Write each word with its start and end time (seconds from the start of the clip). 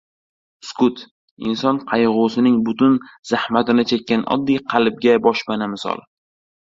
Sukut— 0.67 1.01
inson 1.49 1.81
qayg‘usining 1.91 2.55
butun 2.69 2.95
zahmatini 3.33 3.85
chekkan 3.93 4.25
oddiy 4.37 4.59
qalbga 4.75 5.15
boshpana 5.27 5.69
misol. 5.77 6.03